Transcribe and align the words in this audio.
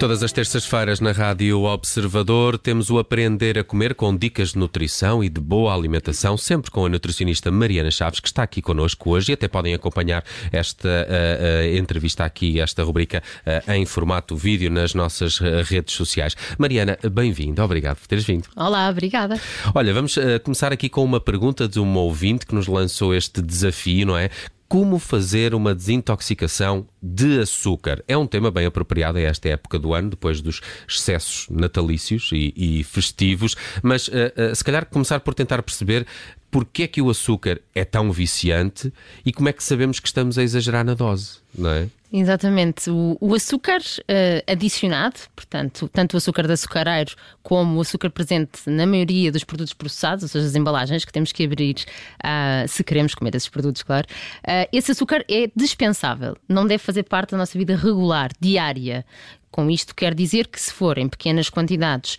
Todas 0.00 0.22
as 0.22 0.32
terças-feiras 0.32 0.98
na 0.98 1.12
Rádio 1.12 1.60
Observador 1.64 2.56
temos 2.56 2.88
o 2.88 2.98
Aprender 2.98 3.58
a 3.58 3.62
Comer 3.62 3.94
com 3.94 4.16
dicas 4.16 4.52
de 4.52 4.58
nutrição 4.58 5.22
e 5.22 5.28
de 5.28 5.38
boa 5.38 5.74
alimentação, 5.74 6.38
sempre 6.38 6.70
com 6.70 6.86
a 6.86 6.88
nutricionista 6.88 7.50
Mariana 7.50 7.90
Chaves, 7.90 8.18
que 8.18 8.26
está 8.26 8.42
aqui 8.42 8.62
connosco 8.62 9.10
hoje 9.10 9.32
e 9.32 9.34
até 9.34 9.46
podem 9.46 9.74
acompanhar 9.74 10.24
esta 10.50 10.88
uh, 10.88 11.74
uh, 11.74 11.76
entrevista 11.76 12.24
aqui, 12.24 12.58
esta 12.62 12.82
rubrica 12.82 13.22
uh, 13.46 13.72
em 13.72 13.84
formato 13.84 14.34
vídeo 14.34 14.70
nas 14.70 14.94
nossas 14.94 15.38
redes 15.38 15.94
sociais. 15.94 16.34
Mariana, 16.56 16.96
bem-vinda, 17.12 17.62
obrigado 17.62 17.98
por 17.98 18.06
teres 18.06 18.24
vindo. 18.24 18.48
Olá, 18.56 18.88
obrigada. 18.88 19.38
Olha, 19.74 19.92
vamos 19.92 20.16
começar 20.42 20.72
aqui 20.72 20.88
com 20.88 21.04
uma 21.04 21.20
pergunta 21.20 21.68
de 21.68 21.78
um 21.78 21.94
ouvinte 21.98 22.46
que 22.46 22.54
nos 22.54 22.66
lançou 22.66 23.14
este 23.14 23.42
desafio, 23.42 24.06
não 24.06 24.16
é? 24.16 24.30
como 24.70 25.00
fazer 25.00 25.52
uma 25.52 25.74
desintoxicação 25.74 26.86
de 27.02 27.40
açúcar. 27.40 28.02
É 28.06 28.16
um 28.16 28.26
tema 28.26 28.50
bem 28.50 28.66
apropriado 28.66 29.18
a 29.18 29.22
esta 29.22 29.48
época 29.48 29.78
do 29.78 29.94
ano, 29.94 30.10
depois 30.10 30.40
dos 30.40 30.60
excessos 30.88 31.46
natalícios 31.48 32.30
e, 32.32 32.52
e 32.56 32.84
festivos, 32.84 33.56
mas 33.82 34.08
uh, 34.08 34.12
uh, 34.52 34.54
se 34.54 34.62
calhar 34.64 34.86
começar 34.86 35.20
por 35.20 35.34
tentar 35.34 35.62
perceber 35.62 36.06
porque 36.50 36.82
é 36.82 36.86
que 36.88 37.00
o 37.00 37.08
açúcar 37.08 37.60
é 37.74 37.84
tão 37.84 38.10
viciante 38.10 38.92
e 39.24 39.32
como 39.32 39.48
é 39.48 39.52
que 39.52 39.62
sabemos 39.62 40.00
que 40.00 40.08
estamos 40.08 40.36
a 40.36 40.42
exagerar 40.42 40.84
na 40.84 40.94
dose, 40.94 41.38
não 41.56 41.70
é? 41.70 41.88
Exatamente. 42.12 42.90
O, 42.90 43.16
o 43.20 43.34
açúcar 43.34 43.78
uh, 43.78 44.52
adicionado, 44.52 45.20
portanto, 45.34 45.88
tanto 45.92 46.14
o 46.14 46.16
açúcar 46.16 46.46
de 46.46 46.52
açucareiro 46.52 47.14
como 47.40 47.78
o 47.78 47.80
açúcar 47.80 48.10
presente 48.10 48.58
na 48.66 48.84
maioria 48.84 49.30
dos 49.30 49.44
produtos 49.44 49.72
processados, 49.72 50.24
ou 50.24 50.28
seja, 50.28 50.46
as 50.46 50.56
embalagens 50.56 51.04
que 51.04 51.12
temos 51.12 51.30
que 51.30 51.44
abrir 51.44 51.76
uh, 52.24 52.66
se 52.66 52.82
queremos 52.82 53.14
comer 53.14 53.36
esses 53.36 53.48
produtos, 53.48 53.84
claro, 53.84 54.08
uh, 54.40 54.68
esse 54.72 54.90
açúcar 54.90 55.24
é 55.30 55.50
dispensável. 55.54 56.36
Não 56.48 56.66
deve 56.66 56.82
fazer 56.90 57.04
parte 57.04 57.30
da 57.30 57.38
nossa 57.38 57.56
vida 57.56 57.76
regular, 57.76 58.30
diária. 58.40 59.04
Com 59.50 59.70
isto 59.70 59.94
quer 59.94 60.14
dizer 60.14 60.48
que 60.48 60.60
se 60.60 60.72
for 60.72 60.98
em 60.98 61.08
pequenas 61.08 61.48
quantidades 61.48 62.18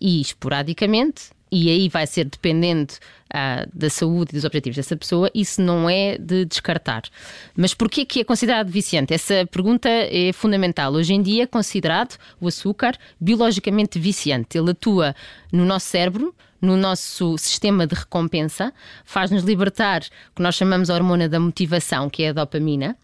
e 0.00 0.20
esporadicamente, 0.20 1.30
e 1.52 1.68
aí 1.68 1.88
vai 1.88 2.06
ser 2.06 2.26
dependente 2.26 2.98
ah, 3.32 3.66
da 3.74 3.90
saúde 3.90 4.30
e 4.30 4.34
dos 4.34 4.44
objetivos 4.44 4.76
dessa 4.76 4.96
pessoa, 4.96 5.30
isso 5.34 5.60
não 5.60 5.90
é 5.90 6.16
de 6.16 6.44
descartar. 6.44 7.02
Mas 7.56 7.74
porquê 7.74 8.04
que 8.04 8.20
é 8.20 8.24
considerado 8.24 8.68
viciante? 8.68 9.12
Essa 9.12 9.46
pergunta 9.50 9.88
é 9.88 10.32
fundamental. 10.32 10.92
Hoje 10.92 11.12
em 11.12 11.20
dia 11.20 11.42
é 11.42 11.46
considerado 11.46 12.16
o 12.40 12.46
açúcar 12.46 12.96
biologicamente 13.20 13.98
viciante. 13.98 14.56
Ele 14.56 14.70
atua 14.70 15.14
no 15.52 15.64
nosso 15.64 15.86
cérebro, 15.86 16.34
no 16.60 16.76
nosso 16.76 17.36
sistema 17.38 17.86
de 17.86 17.94
recompensa, 17.94 18.72
faz-nos 19.04 19.42
libertar 19.42 20.02
o 20.30 20.36
que 20.36 20.42
nós 20.42 20.54
chamamos 20.54 20.90
a 20.90 20.94
hormona 20.94 21.28
da 21.28 21.40
motivação, 21.40 22.08
que 22.08 22.22
é 22.22 22.28
a 22.28 22.32
dopamina, 22.32 22.96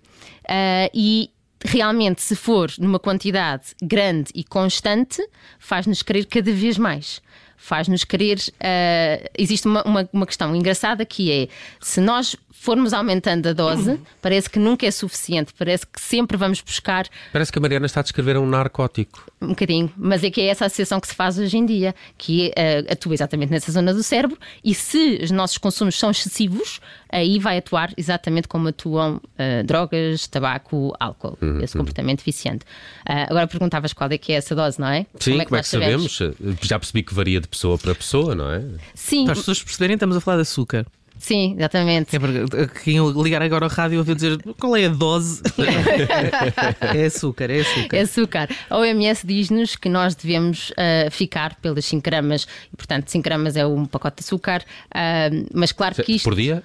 uh, 0.45 0.91
e 0.95 1.31
realmente, 1.65 2.23
se 2.23 2.37
for 2.37 2.71
numa 2.79 2.99
quantidade 2.99 3.75
grande 3.83 4.31
e 4.35 4.45
constante, 4.45 5.27
faz-nos 5.59 6.03
querer 6.03 6.27
cada 6.27 6.53
vez 6.53 6.79
mais 6.79 7.21
faz-nos 7.57 8.05
querer. 8.05 8.39
Uh, 8.39 9.29
existe 9.37 9.67
uma, 9.67 9.83
uma, 9.83 10.09
uma, 10.12 10.27
questão 10.27 10.55
engraçada 10.55 11.05
que 11.05 11.31
é: 11.31 11.49
se 11.81 12.01
nós 12.01 12.37
formos 12.51 12.93
aumentando 12.93 13.48
a 13.48 13.53
dose, 13.53 14.01
parece 14.21 14.51
que 14.51 14.59
nunca 14.59 14.87
é 14.87 14.91
suficiente, 14.91 15.53
parece 15.57 15.87
que 15.87 16.01
sempre 16.01 16.37
vamos 16.37 16.61
buscar. 16.61 17.07
Parece 17.33 17.53
que 17.53 17.59
a 17.59 17.63
Mariana 17.63 17.87
está 17.87 18.01
a 18.01 18.03
descrever 18.03 18.37
um 18.37 18.47
narcótico. 18.47 19.31
Um 19.41 19.48
bocadinho, 19.48 19.93
mas 19.97 20.25
é 20.25 20.31
que 20.31 20.41
é 20.41 20.47
essa 20.47 20.67
associação 20.67 20.98
que 20.98 21.07
se 21.07 21.15
faz 21.15 21.39
hoje 21.39 21.57
em 21.57 21.67
dia, 21.67 21.95
que 22.17 22.48
uh, 22.48 22.93
atua 22.93 23.15
exatamente 23.15 23.51
nessa 23.51 23.70
zona 23.70 23.93
do 23.93 24.03
cérebro, 24.03 24.37
e 24.65 24.75
se 24.75 25.20
os 25.23 25.31
nossos 25.31 25.59
consumos 25.59 25.97
são 25.98 26.11
excessivos, 26.11 26.81
aí 27.11 27.39
vai 27.39 27.59
atuar 27.59 27.93
exatamente 27.97 28.48
como 28.48 28.69
atuam 28.69 29.17
uh, 29.17 29.65
drogas, 29.65 30.27
tabaco, 30.27 30.92
álcool, 30.98 31.39
uhum, 31.41 31.61
esse 31.61 31.77
comportamento 31.77 32.25
viciante. 32.25 32.64
Uh, 33.09 33.30
agora 33.30 33.47
perguntavas 33.47 33.92
qual 33.92 34.11
é 34.11 34.19
que 34.19 34.33
é 34.33 34.36
essa 34.36 34.55
dose, 34.55 34.80
não 34.80 34.89
é? 34.89 35.07
Sim, 35.20 35.33
como 35.33 35.42
é 35.42 35.45
que, 35.45 35.48
como 35.51 35.59
é 35.59 35.63
que 35.63 35.69
sabemos? 35.69 36.17
sabemos? 36.17 36.59
Já 36.63 36.79
percebi 36.79 37.03
que 37.03 37.14
varia 37.14 37.41
de 37.41 37.45
pessoa 37.46 37.79
para 37.79 37.95
pessoa, 37.95 38.34
não 38.34 38.51
é? 38.51 38.62
Sim. 38.95 39.24
Para 39.24 39.33
as 39.33 39.39
pessoas 39.39 39.62
perceberem, 39.62 39.95
estamos 39.95 40.17
a 40.17 40.20
falar 40.20 40.39
de 40.39 40.42
açúcar. 40.42 40.86
Sim, 41.19 41.55
exatamente. 41.57 42.15
É 42.15 42.19
porque 42.19 42.81
quem 42.85 42.99
ligar 43.23 43.43
agora 43.43 43.65
ao 43.65 43.71
rádio 43.71 43.99
ouviu 43.99 44.15
dizer 44.15 44.39
qual 44.59 44.77
é 44.77 44.87
a 44.87 44.89
dose? 44.89 45.43
é 46.95 47.07
açúcar, 47.07 47.51
é 47.51 47.61
açúcar. 47.61 47.97
É 47.97 48.01
açúcar. 48.01 48.49
A 48.71 48.79
OMS 48.79 49.27
diz-nos 49.27 49.77
que 49.77 49.89
nós 49.89 50.15
devemos 50.15 50.71
uh, 50.71 51.11
ficar 51.11 51.57
pelas 51.57 51.85
5 51.87 52.03
gramas, 52.03 52.47
e, 52.73 52.77
portanto, 52.77 53.09
5 53.09 53.23
gramas 53.25 53.57
é 53.57 53.67
um 53.67 53.87
pacote 53.87 54.23
de 54.23 54.27
açúcar, 54.27 54.63
uh, 54.63 55.47
mas 55.55 55.73
claro 55.73 55.95
que 55.95 56.13
isto. 56.13 56.25
Por 56.25 56.35
dia? 56.35 56.63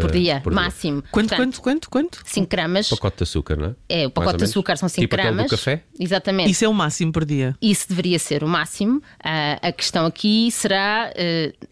Por 0.00 0.10
dia, 0.10 0.40
por 0.40 0.52
máximo. 0.52 1.00
Dia. 1.00 1.10
Quanto, 1.10 1.28
portanto, 1.28 1.60
quanto, 1.60 1.90
quanto, 1.90 2.18
quanto? 2.20 2.22
5 2.24 2.48
gramas. 2.48 2.88
Pacote 2.88 3.18
de 3.18 3.22
açúcar, 3.22 3.56
não 3.56 3.66
é? 3.88 4.02
É, 4.02 4.06
o 4.06 4.10
pacote 4.10 4.38
de 4.38 4.44
açúcar 4.44 4.76
são 4.76 4.88
5 4.88 5.00
tipo 5.00 5.16
gramas. 5.16 5.46
do 5.46 5.50
café? 5.50 5.82
Exatamente. 5.98 6.50
Isso 6.50 6.64
é 6.64 6.68
o 6.68 6.74
máximo 6.74 7.12
por 7.12 7.24
dia? 7.24 7.56
Isso 7.60 7.88
deveria 7.88 8.18
ser 8.18 8.44
o 8.44 8.48
máximo. 8.48 9.02
a 9.20 9.72
questão 9.72 10.06
aqui 10.06 10.50
será: 10.50 11.12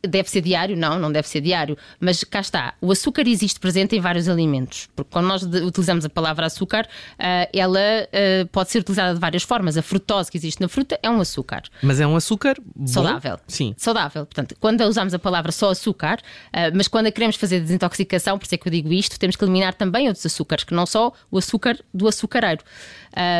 deve 0.06 0.30
ser 0.30 0.40
diário? 0.40 0.76
Não, 0.76 0.98
não 0.98 1.10
deve 1.10 1.28
ser 1.28 1.40
diário, 1.40 1.76
mas 2.00 2.21
cá 2.26 2.40
está. 2.40 2.74
O 2.80 2.90
açúcar 2.90 3.26
existe 3.26 3.58
presente 3.58 3.96
em 3.96 4.00
vários 4.00 4.28
alimentos. 4.28 4.88
Porque 4.94 5.10
quando 5.10 5.26
nós 5.26 5.42
utilizamos 5.42 6.04
a 6.04 6.10
palavra 6.10 6.46
açúcar, 6.46 6.86
uh, 6.86 7.48
ela 7.52 7.80
uh, 7.80 8.46
pode 8.48 8.70
ser 8.70 8.80
utilizada 8.80 9.14
de 9.14 9.20
várias 9.20 9.42
formas. 9.42 9.76
A 9.76 9.82
frutose 9.82 10.30
que 10.30 10.36
existe 10.36 10.60
na 10.60 10.68
fruta 10.68 10.98
é 11.02 11.10
um 11.10 11.20
açúcar. 11.20 11.62
Mas 11.82 12.00
é 12.00 12.06
um 12.06 12.16
açúcar 12.16 12.56
bom? 12.74 12.86
saudável. 12.86 13.38
Sim. 13.46 13.74
Saudável. 13.76 14.26
Portanto, 14.26 14.54
quando 14.60 14.82
usamos 14.82 15.14
a 15.14 15.18
palavra 15.18 15.52
só 15.52 15.70
açúcar, 15.70 16.18
uh, 16.48 16.74
mas 16.74 16.88
quando 16.88 17.10
queremos 17.12 17.36
fazer 17.36 17.60
desintoxicação, 17.60 18.38
por 18.38 18.44
isso 18.44 18.54
é 18.54 18.58
que 18.58 18.68
eu 18.68 18.72
digo 18.72 18.92
isto, 18.92 19.18
temos 19.18 19.36
que 19.36 19.44
eliminar 19.44 19.74
também 19.74 20.08
outros 20.08 20.24
açúcares, 20.26 20.64
que 20.64 20.74
não 20.74 20.86
só 20.86 21.12
o 21.30 21.38
açúcar 21.38 21.78
do 21.92 22.08
açucareiro. 22.08 22.62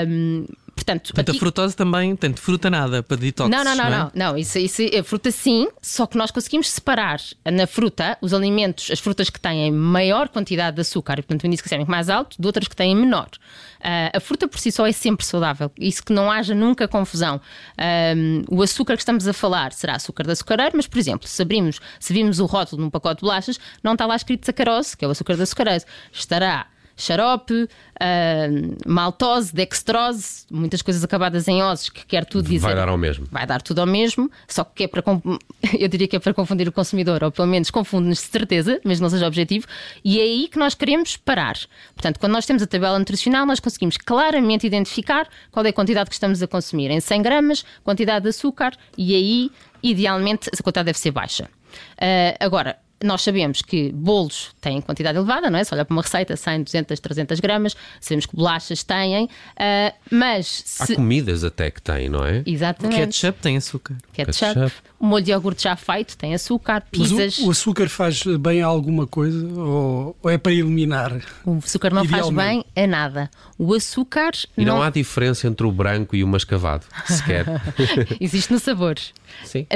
Um, 0.06 0.46
Portanto, 0.74 1.12
Portanto 1.12 1.28
aqui... 1.28 1.36
a 1.36 1.40
frutose 1.40 1.76
também, 1.76 2.16
tem 2.16 2.32
fruta 2.34 2.70
nada 2.70 3.02
para 3.02 3.16
detox. 3.16 3.50
Não, 3.50 3.62
não, 3.62 3.76
não, 3.76 3.90
não, 3.90 4.06
é? 4.06 4.10
não. 4.14 4.36
Isso, 4.36 4.58
isso 4.58 4.82
é 4.82 5.02
fruta 5.02 5.30
sim, 5.30 5.68
só 5.80 6.06
que 6.06 6.16
nós 6.16 6.30
conseguimos 6.30 6.70
separar 6.70 7.20
na 7.44 7.66
fruta 7.66 8.16
os 8.20 8.32
alimentos, 8.32 8.90
as 8.90 8.98
frutas 8.98 9.28
que 9.28 9.38
têm 9.38 9.70
maior 9.70 10.28
quantidade 10.28 10.76
de 10.76 10.80
açúcar 10.80 11.18
e, 11.18 11.22
portanto, 11.22 11.42
o 11.42 11.46
índice 11.46 11.62
glicémico 11.62 11.90
mais 11.90 12.08
alto, 12.08 12.36
de 12.40 12.46
outras 12.46 12.68
que 12.68 12.76
têm 12.76 12.96
menor. 12.96 13.28
Uh, 13.80 14.16
a 14.16 14.20
fruta 14.20 14.46
por 14.46 14.58
si 14.58 14.70
só 14.70 14.86
é 14.86 14.92
sempre 14.92 15.26
saudável, 15.26 15.70
isso 15.76 16.04
que 16.04 16.12
não 16.12 16.30
haja 16.30 16.54
nunca 16.54 16.86
confusão. 16.88 17.40
Um, 18.16 18.42
o 18.48 18.62
açúcar 18.62 18.94
que 18.94 19.02
estamos 19.02 19.26
a 19.26 19.32
falar 19.32 19.72
será 19.72 19.96
açúcar 19.96 20.24
de 20.24 20.32
açucareiro, 20.32 20.72
mas, 20.76 20.86
por 20.86 20.98
exemplo, 20.98 21.28
se 21.28 21.42
abrimos, 21.42 21.80
se 21.98 22.12
vimos 22.12 22.38
o 22.38 22.46
rótulo 22.46 22.80
num 22.80 22.90
pacote 22.90 23.16
de 23.16 23.22
bolachas, 23.22 23.58
não 23.82 23.92
está 23.92 24.06
lá 24.06 24.16
escrito 24.16 24.46
sacarose, 24.46 24.96
que 24.96 25.04
é 25.04 25.08
o 25.08 25.10
açúcar 25.10 25.36
de 25.36 25.42
açucareiro. 25.42 25.84
Estará 26.12 26.66
xarope, 27.02 27.52
uh, 27.54 27.68
maltose, 28.86 29.52
dextrose, 29.54 30.44
muitas 30.50 30.82
coisas 30.82 31.02
acabadas 31.02 31.48
em 31.48 31.62
oses, 31.62 31.88
que 31.88 32.06
quer 32.06 32.24
tudo 32.24 32.48
dizer. 32.48 32.60
Vai 32.60 32.74
dar 32.74 32.88
ao 32.88 32.96
mesmo. 32.96 33.26
Vai 33.30 33.46
dar 33.46 33.60
tudo 33.60 33.80
ao 33.80 33.86
mesmo, 33.86 34.30
só 34.46 34.64
que 34.64 34.84
é 34.84 34.88
para. 34.88 35.02
Eu 35.78 35.88
diria 35.88 36.06
que 36.06 36.16
é 36.16 36.18
para 36.20 36.32
confundir 36.32 36.68
o 36.68 36.72
consumidor, 36.72 37.24
ou 37.24 37.32
pelo 37.32 37.48
menos 37.48 37.70
confunde-nos 37.70 38.18
de 38.18 38.26
certeza, 38.26 38.80
mas 38.84 39.00
não 39.00 39.10
seja 39.10 39.26
objetivo, 39.26 39.66
e 40.04 40.20
é 40.20 40.22
aí 40.22 40.48
que 40.48 40.58
nós 40.58 40.74
queremos 40.74 41.16
parar. 41.16 41.56
Portanto, 41.94 42.18
quando 42.20 42.32
nós 42.32 42.46
temos 42.46 42.62
a 42.62 42.66
tabela 42.66 42.98
nutricional, 42.98 43.44
nós 43.44 43.60
conseguimos 43.60 43.96
claramente 43.96 44.66
identificar 44.66 45.28
qual 45.50 45.64
é 45.66 45.70
a 45.70 45.72
quantidade 45.72 46.08
que 46.08 46.14
estamos 46.14 46.42
a 46.42 46.46
consumir. 46.46 46.90
Em 46.90 47.00
100 47.00 47.22
gramas, 47.22 47.64
quantidade 47.82 48.22
de 48.22 48.28
açúcar, 48.28 48.72
e 48.96 49.14
aí, 49.14 49.50
idealmente, 49.82 50.48
essa 50.52 50.62
quantidade 50.62 50.86
deve 50.86 50.98
ser 50.98 51.10
baixa. 51.10 51.48
Uh, 51.94 52.36
agora, 52.38 52.76
nós 53.04 53.22
sabemos 53.22 53.62
que 53.62 53.92
bolos 53.92 54.50
têm 54.60 54.80
quantidade 54.80 55.18
elevada, 55.18 55.50
não 55.50 55.58
é? 55.58 55.64
Se 55.64 55.74
olhar 55.74 55.84
para 55.84 55.94
uma 55.94 56.02
receita, 56.02 56.36
100, 56.36 56.64
200, 56.64 57.00
300 57.00 57.40
gramas, 57.40 57.76
sabemos 58.00 58.26
que 58.26 58.36
bolachas 58.36 58.82
têm, 58.82 59.24
uh, 59.24 59.28
mas. 60.10 60.62
Se... 60.64 60.92
Há 60.92 60.96
comidas 60.96 61.44
até 61.44 61.70
que 61.70 61.80
têm, 61.80 62.08
não 62.08 62.24
é? 62.24 62.42
Exatamente. 62.46 63.00
O 63.00 63.04
ketchup 63.06 63.38
tem 63.40 63.56
açúcar. 63.56 63.96
Ketchup. 64.12 64.54
ketchup. 64.54 64.72
O 64.98 65.06
molho 65.06 65.24
de 65.24 65.32
iogurte 65.32 65.64
já 65.64 65.74
feito 65.74 66.16
tem 66.16 66.32
açúcar, 66.32 66.84
pizzas. 66.88 67.38
O, 67.38 67.48
o, 67.48 67.50
açúcar 67.50 67.88
faz 67.88 68.22
bem 68.38 68.62
a 68.62 68.66
alguma 68.66 69.04
coisa 69.04 69.44
ou, 69.48 70.16
ou 70.22 70.30
é 70.30 70.38
para 70.38 70.52
eliminar? 70.52 71.20
O 71.44 71.58
açúcar 71.58 71.92
não 71.92 72.04
faz 72.04 72.30
bem 72.30 72.64
a 72.76 72.86
nada. 72.86 73.30
O 73.58 73.74
açúcar. 73.74 74.30
E 74.56 74.64
não, 74.64 74.76
não 74.76 74.82
há 74.82 74.90
diferença 74.90 75.48
entre 75.48 75.66
o 75.66 75.72
branco 75.72 76.14
e 76.14 76.22
o 76.22 76.28
mascavado, 76.28 76.86
sequer. 77.06 77.46
Existe 78.20 78.52
no 78.52 78.60
sabor. 78.60 78.94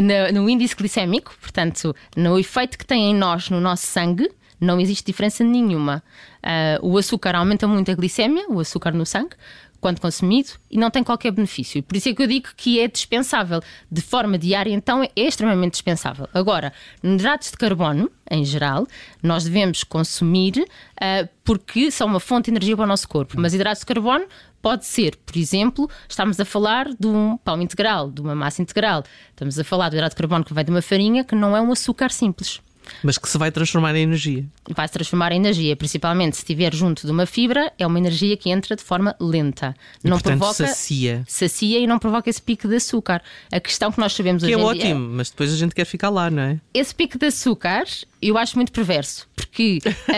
No, 0.01 0.43
no 0.43 0.51
índice 0.51 0.75
glicémico, 0.75 1.35
portanto, 1.41 1.95
no 2.17 2.39
efeito 2.39 2.79
que 2.79 2.87
tem 2.87 3.11
em 3.11 3.15
nós, 3.15 3.51
no 3.51 3.61
nosso 3.61 3.87
sangue, 3.87 4.31
não 4.61 4.81
existe 4.81 5.05
diferença 5.05 5.45
nenhuma. 5.45 6.03
Uh, 6.43 6.87
o 6.87 6.99
açúcar 6.99 7.35
aumenta 7.35 7.67
muito 7.67 7.91
a 7.91 7.95
glicémia, 7.95 8.47
o 8.49 8.61
açúcar 8.61 8.93
no 8.93 9.05
sangue, 9.05 9.35
quando 9.81 10.01
consumido, 10.01 10.51
e 10.71 10.79
não 10.79 10.91
tem 10.91 11.03
qualquer 11.03 11.31
benefício. 11.31 11.83
Por 11.83 11.97
isso 11.97 12.09
é 12.09 12.15
que 12.15 12.23
eu 12.23 12.27
digo 12.27 12.49
que 12.57 12.81
é 12.81 12.89
dispensável. 12.89 13.61
De 13.91 14.01
forma 14.01 14.39
diária, 14.39 14.71
então, 14.71 15.03
é 15.03 15.11
extremamente 15.17 15.73
dispensável. 15.73 16.29
Agora, 16.33 16.73
hidratos 17.03 17.51
de 17.51 17.57
carbono, 17.57 18.11
em 18.31 18.45
geral, 18.45 18.87
nós 19.23 19.45
devemos 19.45 19.85
consumir 19.85 20.59
uh, 20.59 21.29
porque 21.45 21.91
são 21.91 22.07
uma 22.09 22.21
fonte 22.21 22.47
de 22.47 22.51
energia 22.53 22.77
para 22.77 22.85
o 22.85 22.89
nosso 22.89 23.09
corpo. 23.09 23.39
Mas 23.39 23.55
hidratos 23.55 23.81
de 23.81 23.87
carbono 23.87 24.27
pode 24.61 24.85
ser, 24.85 25.17
por 25.17 25.37
exemplo, 25.37 25.89
estamos 26.09 26.41
a 26.41 26.45
falar 26.45 26.89
de 26.99 27.07
um 27.07 27.37
pão 27.37 27.63
integral, 27.63 28.11
de 28.11 28.21
uma 28.21 28.35
massa 28.35 28.63
integral. 28.63 29.05
Estamos 29.31 29.59
a 29.59 29.65
falar 29.65 29.89
do 29.91 29.95
hidrato 29.95 30.17
de 30.17 30.19
carbono 30.19 30.45
que 30.45 30.53
vem 30.53 30.65
de 30.65 30.71
uma 30.71 30.83
farinha 30.83 31.23
que 31.23 31.35
não 31.37 31.57
é 31.57 31.61
um 31.61 31.71
açúcar 31.71 32.11
simples. 32.11 32.61
Mas 33.03 33.19
que 33.19 33.29
se 33.29 33.37
vai 33.39 33.51
transformar 33.51 33.95
em 33.95 34.03
energia. 34.03 34.45
Vai 34.75 34.87
se 34.87 34.95
transformar 34.95 35.33
em 35.33 35.37
energia, 35.37 35.77
principalmente 35.77 36.37
se 36.37 36.43
estiver 36.43 36.75
junto 36.75 37.07
de 37.07 37.13
uma 37.13 37.27
fibra, 37.27 37.73
é 37.79 37.87
uma 37.87 37.99
energia 37.99 38.37
que 38.37 38.51
entra 38.51 38.77
de 38.77 38.83
forma 38.83 39.15
lenta. 39.21 39.75
E, 40.03 40.09
não 40.09 40.17
portanto, 40.17 40.39
provoca. 40.39 40.67
sacia. 40.67 41.23
Sacia 41.27 41.79
e 41.79 41.87
não 41.87 41.99
provoca 41.99 42.29
esse 42.31 42.41
pico 42.41 42.69
de 42.69 42.77
açúcar. 42.77 43.23
A 43.53 43.61
questão 43.61 43.93
que 43.93 43.99
nós 43.99 44.13
sabemos 44.13 44.43
Que 44.43 44.55
hoje 44.55 44.63
é 44.63 44.67
ótimo, 44.67 45.09
dia. 45.09 45.17
mas 45.17 45.31
depois 45.31 45.53
a 45.53 45.57
gente 45.57 45.75
quer 45.75 45.85
ficar 45.85 46.11
lá, 46.11 46.31
não 46.31 46.43
é? 46.43 46.61
Esse 46.73 46.95
pico 46.95 47.19
de 47.19 47.27
açúcar 47.27 47.85
eu 48.21 48.37
acho 48.39 48.57
muito 48.57 48.73
perverso, 48.73 49.27
porque 49.37 49.79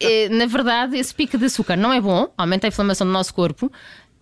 eh, 0.00 0.28
na 0.28 0.46
verdade 0.46 0.96
esse 0.96 1.14
pico 1.14 1.38
de 1.38 1.44
açúcar 1.46 1.76
não 1.76 1.92
é 1.92 2.00
bom, 2.00 2.28
aumenta 2.36 2.66
a 2.66 2.68
inflamação 2.68 3.06
do 3.06 3.12
nosso 3.12 3.32
corpo, 3.32 3.70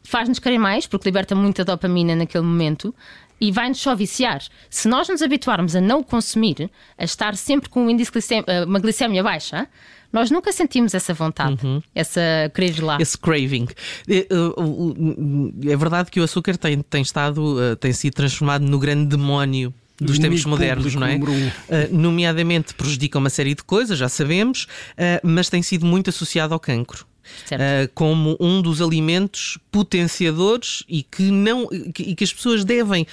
faz-nos 0.02 0.38
querer 0.38 0.58
mais, 0.58 0.86
porque 0.86 1.08
liberta 1.08 1.34
muita 1.34 1.64
dopamina 1.64 2.14
naquele 2.14 2.44
momento. 2.44 2.94
E 3.40 3.50
vai-nos 3.50 3.78
só 3.80 3.94
viciar. 3.94 4.42
Se 4.68 4.86
nós 4.86 5.08
nos 5.08 5.22
habituarmos 5.22 5.74
a 5.74 5.80
não 5.80 6.02
consumir, 6.02 6.70
a 6.98 7.04
estar 7.04 7.34
sempre 7.36 7.70
com 7.70 7.86
um 7.86 7.90
índice 7.90 8.10
glicem- 8.12 8.44
eh, 8.46 8.64
uma 8.64 8.78
glicemia 8.78 9.22
baixa, 9.22 9.66
nós 10.12 10.30
nunca 10.30 10.52
sentimos 10.52 10.92
essa 10.92 11.14
vontade, 11.14 11.56
essa 11.94 12.20
querer 12.54 12.76
ir 12.76 12.82
lá. 12.82 12.98
Esse 13.00 13.16
craving. 13.16 13.68
É, 14.08 14.26
uh, 14.34 15.52
é 15.66 15.76
verdade 15.76 16.10
que 16.10 16.20
o 16.20 16.24
açúcar 16.24 16.56
tem, 16.56 16.82
tem 16.82 17.00
estado, 17.00 17.56
uh, 17.56 17.76
tem 17.76 17.92
sido 17.92 18.14
transformado 18.14 18.62
no 18.62 18.78
grande 18.78 19.06
demónio 19.06 19.72
dos 20.00 20.18
tempos 20.18 20.44
modernos, 20.44 20.94
não 20.94 21.06
é? 21.06 21.16
um. 21.16 21.46
Uh, 21.46 21.52
nomeadamente 21.92 22.74
prejudica 22.74 23.18
uma 23.18 23.30
série 23.30 23.54
de 23.54 23.62
coisas, 23.62 23.98
já 23.98 24.08
sabemos, 24.08 24.64
uh, 24.64 25.20
mas 25.22 25.48
tem 25.48 25.62
sido 25.62 25.86
muito 25.86 26.10
associado 26.10 26.54
ao 26.54 26.60
cancro. 26.60 27.06
Uh, 27.50 27.90
como 27.94 28.36
um 28.40 28.62
dos 28.62 28.80
alimentos 28.80 29.58
potenciadores 29.70 30.82
e 30.88 31.02
que 31.02 31.22
não 31.24 31.66
que- 31.92 32.02
e 32.02 32.14
que 32.14 32.24
as 32.24 32.32
pessoas 32.32 32.64
devem, 32.64 33.06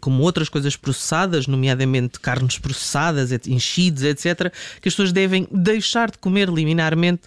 como 0.00 0.22
outras 0.22 0.48
coisas 0.48 0.76
processadas, 0.76 1.46
nomeadamente 1.46 2.18
carnes 2.20 2.58
processadas, 2.58 3.30
enchidos, 3.46 4.02
etc., 4.04 4.52
que 4.80 4.88
as 4.88 4.94
pessoas 4.94 5.12
devem 5.12 5.46
deixar 5.50 6.10
de 6.10 6.18
comer 6.18 6.48
liminarmente 6.48 7.22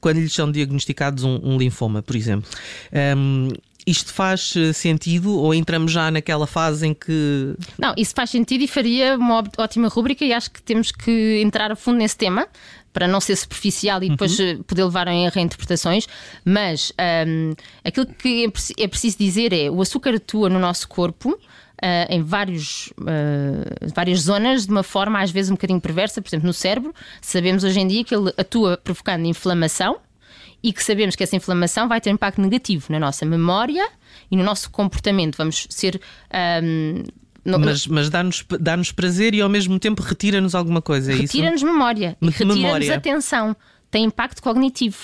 quando 0.00 0.18
lhes 0.18 0.32
são 0.32 0.50
diagnosticados 0.50 1.24
um, 1.24 1.38
um 1.42 1.56
linfoma, 1.58 2.02
por 2.02 2.16
exemplo. 2.16 2.48
Um, 3.16 3.48
isto 3.86 4.12
faz 4.12 4.54
eh, 4.54 4.72
sentido 4.74 5.34
ou 5.34 5.54
entramos 5.54 5.90
já 5.92 6.10
naquela 6.10 6.46
fase 6.46 6.86
em 6.88 6.92
que 6.92 7.54
Não, 7.78 7.94
isso 7.96 8.12
faz 8.14 8.28
sentido 8.28 8.62
e 8.62 8.68
faria 8.68 9.16
uma 9.16 9.42
ótima 9.56 9.88
rúbrica 9.88 10.26
e 10.26 10.32
acho 10.32 10.50
que 10.50 10.60
temos 10.60 10.92
que 10.92 11.40
entrar 11.42 11.72
a 11.72 11.76
fundo 11.76 11.96
nesse 11.96 12.16
tema 12.18 12.46
para 12.98 13.06
não 13.06 13.20
ser 13.20 13.36
superficial 13.36 14.02
e 14.02 14.08
depois 14.08 14.40
eh, 14.40 14.58
poder 14.66 14.82
levar 14.82 15.06
em 15.06 15.28
reinterpretações, 15.28 16.08
mas 16.44 16.92
ahm, 16.98 17.52
aquilo 17.84 18.06
que 18.06 18.44
é 18.44 18.82
é 18.84 18.88
preciso 18.88 19.16
dizer 19.16 19.52
é 19.52 19.70
o 19.70 19.80
açúcar 19.80 20.16
atua 20.16 20.48
no 20.48 20.58
nosso 20.58 20.88
corpo 20.88 21.38
ah, 21.80 22.06
em 22.10 22.24
vários, 22.24 22.92
ah, 23.06 23.88
várias 23.94 24.22
zonas 24.22 24.66
de 24.66 24.72
uma 24.72 24.82
forma 24.82 25.22
às 25.22 25.30
vezes 25.30 25.48
um 25.48 25.54
bocadinho 25.54 25.80
perversa, 25.80 26.20
por 26.20 26.28
exemplo 26.28 26.48
no 26.48 26.52
cérebro, 26.52 26.92
sabemos 27.20 27.62
hoje 27.62 27.78
em 27.78 27.86
dia 27.86 28.02
que 28.02 28.12
ele 28.12 28.32
atua 28.36 28.76
provocando 28.82 29.24
inflamação 29.26 29.98
e 30.60 30.72
que 30.72 30.82
sabemos 30.82 31.14
que 31.14 31.22
essa 31.22 31.36
inflamação 31.36 31.86
vai 31.86 32.00
ter 32.00 32.10
um 32.10 32.14
impacto 32.14 32.40
negativo 32.40 32.86
na 32.90 32.98
nossa 32.98 33.24
memória 33.24 33.88
e 34.28 34.36
no 34.36 34.42
nosso 34.42 34.72
comportamento. 34.72 35.36
Vamos 35.36 35.68
ser. 35.70 36.00
ahm, 36.32 37.04
no- 37.44 37.58
mas, 37.58 37.86
mas 37.86 38.10
dá-nos 38.10 38.44
dá 38.60 38.76
prazer 38.94 39.34
e 39.34 39.40
ao 39.40 39.48
mesmo 39.48 39.78
tempo 39.78 40.02
retira-nos 40.02 40.54
alguma 40.54 40.82
coisa, 40.82 41.12
é 41.12 41.16
retira-nos 41.16 41.62
memória 41.62 42.16
e 42.20 42.24
Me- 42.26 42.30
retira-nos 42.30 42.56
atenção. 42.96 43.56
Tem 43.90 44.04
impacto 44.04 44.42
cognitivo. 44.42 44.98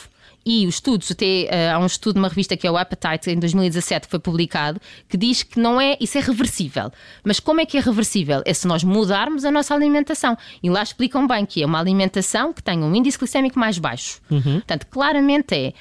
E 0.47 0.67
os 0.67 0.75
estudos, 0.75 1.11
até 1.11 1.47
eh, 1.47 1.71
há 1.73 1.79
um 1.79 1.87
estudo 1.87 2.17
numa 2.17 2.29
revista 2.29 2.55
que 2.55 2.67
é 2.67 2.71
o 2.71 2.77
Appetite, 2.77 3.31
em 3.31 3.39
2017, 3.39 4.07
que 4.07 4.11
foi 4.11 4.21
publicado, 4.21 4.79
que 5.09 5.17
diz 5.17 5.43
que 5.43 5.59
não 5.59 5.81
é, 5.81 5.97
isso 5.99 6.19
é 6.19 6.21
reversível. 6.21 6.93
Mas 7.25 7.41
como 7.41 7.63
é 7.63 7.65
que 7.67 7.79
é 7.79 7.81
reversível? 7.81 8.43
É 8.45 8.53
se 8.53 8.67
nós 8.67 8.85
mudarmos 8.85 9.47
a 9.47 9.51
nossa 9.51 9.75
alimentação. 9.75 10.37
E 10.63 10.69
lá 10.69 10.83
explicam 10.83 11.27
bem 11.27 11.47
que 11.47 11.63
é 11.63 11.67
uma 11.67 11.81
alimentação 11.81 12.53
que 12.53 12.63
tenha 12.63 12.85
um 12.85 12.95
índice 12.95 13.17
glicémico 13.17 13.59
mais 13.59 13.79
baixo. 13.79 14.21
Portanto, 14.29 14.87
claramente 14.91 15.55
é 15.55 15.73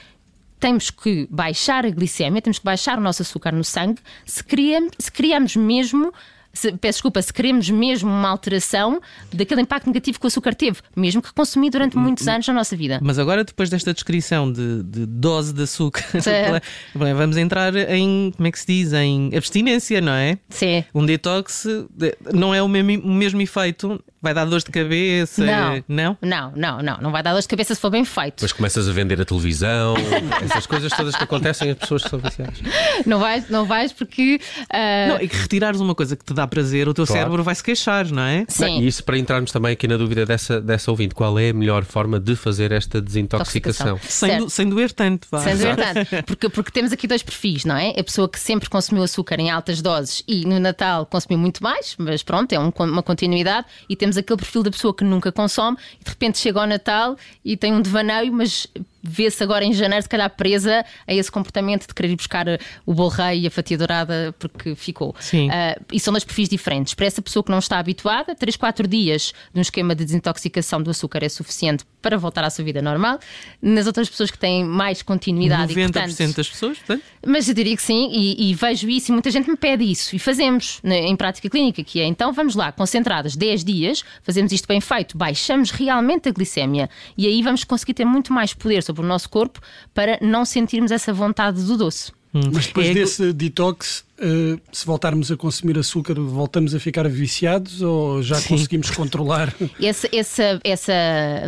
temos 0.61 0.89
que 0.89 1.27
baixar 1.29 1.85
a 1.85 1.89
glicemia, 1.89 2.41
temos 2.41 2.57
que 2.59 2.63
baixar 2.63 2.97
o 2.97 3.01
nosso 3.01 3.21
açúcar 3.21 3.51
no 3.51 3.65
sangue 3.65 3.99
se 4.25 4.41
criamos, 4.45 4.91
se 4.97 5.11
criamos 5.11 5.57
mesmo. 5.57 6.13
Se, 6.53 6.71
peço 6.73 6.97
desculpa, 6.97 7.19
se 7.21 7.33
queremos 7.33 7.67
mesmo 7.69 8.09
uma 8.11 8.29
alteração 8.29 9.01
daquele 9.33 9.61
impacto 9.61 9.87
negativo 9.87 10.19
que 10.19 10.25
o 10.25 10.27
açúcar 10.27 10.53
teve, 10.53 10.79
mesmo 10.95 11.19
que 11.19 11.33
consumi 11.33 11.69
durante 11.69 11.97
muitos 11.97 12.27
anos 12.27 12.47
na 12.47 12.53
nossa 12.53 12.75
vida. 12.77 12.99
Mas 13.01 13.17
agora, 13.17 13.43
depois 13.43 13.71
desta 13.71 13.91
descrição 13.91 14.51
de, 14.51 14.83
de 14.83 15.05
dose 15.07 15.51
de 15.51 15.63
açúcar, 15.63 16.05
vamos 16.93 17.37
entrar 17.37 17.75
em, 17.75 18.31
como 18.35 18.47
é 18.47 18.51
que 18.51 18.59
se 18.59 18.67
diz? 18.67 18.93
Em 18.93 19.31
abstinência, 19.35 19.99
não 19.99 20.13
é? 20.13 20.37
Sim. 20.49 20.83
Um 20.93 21.05
detox 21.05 21.65
de- 21.89 22.15
não 22.33 22.53
é 22.53 22.61
o 22.61 22.67
mesmo, 22.67 23.03
o 23.03 23.13
mesmo 23.13 23.41
efeito, 23.41 23.99
vai 24.23 24.33
dar 24.33 24.45
dores 24.45 24.63
de 24.63 24.71
cabeça. 24.71 25.43
Não. 25.45 25.83
Não? 25.87 26.17
Não, 26.21 26.51
não, 26.55 26.81
não. 26.81 26.97
Não 26.99 27.11
vai 27.11 27.21
dar 27.21 27.33
dor 27.33 27.41
de 27.41 27.47
cabeça 27.47 27.75
se 27.75 27.81
for 27.81 27.89
bem 27.91 28.05
feito. 28.05 28.35
Depois 28.37 28.53
começas 28.53 28.87
a 28.89 28.91
vender 28.91 29.21
a 29.21 29.25
televisão, 29.25 29.95
essas 30.41 30.65
coisas 30.65 30.91
todas 30.93 31.15
que 31.15 31.23
acontecem 31.23 31.69
às 31.71 31.77
pessoas 31.77 32.03
que 32.03 32.09
são 32.09 32.17
viciadas. 32.19 32.57
Não 33.05 33.19
vais, 33.19 33.49
não 33.49 33.65
vais 33.65 33.91
porque. 33.93 34.39
ah, 34.71 35.07
Não, 35.09 35.15
é 35.17 35.27
que 35.27 35.35
retirares 35.35 35.79
uma 35.81 35.93
coisa 35.93 36.15
que 36.15 36.23
te 36.23 36.33
dá 36.33 36.47
prazer, 36.47 36.87
o 36.87 36.93
teu 36.93 37.05
Claro. 37.05 37.19
cérebro 37.21 37.43
vai 37.43 37.53
se 37.53 37.63
queixar, 37.63 38.09
não 38.09 38.23
é? 38.23 38.45
sim. 38.47 38.79
E 38.79 38.87
isso 38.87 39.03
para 39.03 39.17
entrarmos 39.17 39.51
também 39.51 39.73
aqui 39.73 39.87
na 39.87 39.97
dúvida 39.97 40.25
dessa, 40.25 40.61
dessa 40.61 40.89
ouvinte, 40.89 41.13
qual 41.13 41.37
é 41.37 41.49
a 41.49 41.53
melhor 41.53 41.83
forma 41.83 42.17
de 42.19 42.35
fazer 42.35 42.71
esta 42.71 43.01
desintoxicação? 43.01 43.99
Sem, 44.01 44.37
do- 44.39 44.49
sem 44.49 44.69
doer 44.69 44.91
tanto. 44.91 45.27
vá. 45.29 45.39
Sendo 45.39 45.57
verdade, 45.59 46.07
porque, 46.25 46.47
porque 46.49 46.71
temos 46.71 46.91
aqui 46.93 47.07
dois 47.07 47.21
perfis, 47.21 47.65
não 47.65 47.75
é? 47.75 47.89
A 47.97 48.03
pessoa 48.03 48.29
que 48.29 48.39
sempre 48.39 48.69
consumiu 48.69 49.03
açúcar 49.03 49.39
em 49.39 49.49
altas 49.51 49.81
doses 49.81 50.23
e 50.27 50.45
no 50.45 50.59
Natal 50.59 51.05
consumiu 51.05 51.37
muito 51.39 51.61
mais, 51.61 51.95
mas 51.97 52.23
pronto, 52.23 52.53
é 52.53 52.59
um- 52.59 52.71
uma 52.79 53.03
continuidade. 53.03 53.67
E 53.89 53.95
temos 53.95 54.12
aquele 54.17 54.37
perfil 54.37 54.63
da 54.63 54.71
pessoa 54.71 54.93
que 54.93 55.03
nunca 55.03 55.31
consome 55.31 55.77
e 55.99 56.03
de 56.03 56.09
repente 56.09 56.37
chega 56.37 56.61
ao 56.61 56.67
Natal 56.67 57.17
e 57.43 57.57
tem 57.57 57.73
um 57.73 57.81
devaneio, 57.81 58.31
mas 58.31 58.67
vê-se 59.03 59.43
agora 59.43 59.65
em 59.65 59.73
janeiro, 59.73 60.01
se 60.01 60.09
calhar 60.09 60.29
presa 60.29 60.85
a 61.05 61.13
esse 61.13 61.31
comportamento 61.31 61.87
de 61.87 61.93
querer 61.93 62.11
ir 62.11 62.15
buscar 62.15 62.45
o 62.85 62.93
bolo 62.93 63.09
rei 63.09 63.41
e 63.41 63.47
a 63.47 63.51
fatia 63.51 63.77
dourada 63.77 64.33
porque 64.39 64.73
ficou. 64.75 65.13
Sim. 65.19 65.49
Ah, 65.51 65.77
e 65.91 65.99
são 65.99 66.13
dois 66.13 66.23
perfis 66.23 66.47
diferentes. 66.47 66.93
Para 66.93 67.05
essa 67.05 67.21
pessoa 67.21 67.43
que 67.43 67.51
não 67.51 67.59
está 67.59 67.79
habituada, 67.79 68.33
3, 68.33 68.55
4 68.55 68.87
dias 68.87 69.33
de 69.53 69.59
um 69.59 69.61
esquema 69.61 69.93
de 69.93 70.05
desintoxicação 70.05 70.81
do 70.81 70.89
açúcar 70.89 71.23
é 71.23 71.29
suficiente 71.29 71.83
para 72.01 72.17
voltar 72.17 72.43
à 72.43 72.49
sua 72.49 72.63
vida 72.63 72.81
normal. 72.81 73.19
Nas 73.61 73.87
outras 73.87 74.09
pessoas 74.09 74.31
que 74.31 74.37
têm 74.37 74.63
mais 74.63 75.01
continuidade 75.01 75.73
90% 75.73 75.77
e, 75.77 75.91
portanto, 75.91 76.35
das 76.35 76.49
pessoas, 76.49 76.77
portanto, 76.77 77.03
mas 77.25 77.47
eu 77.47 77.53
diria 77.53 77.75
que 77.75 77.81
sim, 77.81 78.09
e, 78.11 78.51
e 78.51 78.53
vejo 78.53 78.89
isso, 78.89 79.11
e 79.11 79.13
muita 79.13 79.31
gente 79.31 79.49
me 79.49 79.55
pede 79.55 79.83
isso, 79.83 80.15
e 80.15 80.19
fazemos 80.19 80.79
né, 80.83 80.99
em 80.99 81.15
prática 81.15 81.49
clínica, 81.49 81.83
que 81.83 81.99
é 81.99 82.05
então 82.05 82.33
vamos 82.33 82.55
lá, 82.55 82.71
concentradas 82.71 83.35
10 83.35 83.63
dias, 83.63 84.03
fazemos 84.21 84.51
isto 84.51 84.67
bem 84.67 84.81
feito, 84.81 85.17
baixamos 85.17 85.71
realmente 85.71 86.27
a 86.27 86.31
glicémia, 86.31 86.89
e 87.17 87.25
aí 87.25 87.41
vamos 87.41 87.63
conseguir 87.63 87.93
ter 87.93 88.05
muito 88.05 88.33
mais 88.33 88.53
poder 88.53 88.83
sobre 88.83 88.92
o 89.01 89.05
nosso 89.05 89.29
corpo 89.29 89.59
para 89.93 90.17
não 90.21 90.45
sentirmos 90.45 90.91
essa 90.91 91.11
vontade 91.13 91.63
do 91.63 91.77
doce. 91.77 92.11
Mas 92.51 92.65
depois 92.65 92.87
É- 92.87 92.93
desse 92.95 93.31
detox, 93.31 94.03
eh, 94.19 94.57
se 94.71 94.85
voltarmos 94.87 95.31
a 95.31 95.37
consumir 95.37 95.77
açúcar, 95.77 96.15
voltamos 96.15 96.73
a 96.73 96.79
ficar 96.79 97.07
viciados 97.07 97.81
ou 97.83 98.23
já 98.23 98.41
conseguimos 98.41 98.89
controlar? 98.89 99.53
Essa, 99.79 100.09
essa, 100.11 100.59
essa 100.63 100.93